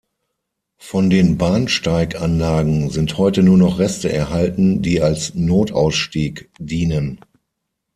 Von 0.79 1.11
den 1.11 1.37
Bahnsteiganlagen 1.37 2.89
sind 2.89 3.19
heute 3.19 3.43
nur 3.43 3.59
noch 3.59 3.77
Reste 3.77 4.11
erhalten, 4.11 4.81
die 4.81 4.99
als 4.99 5.35
Notausstieg 5.35 6.49
dienen. 6.57 7.19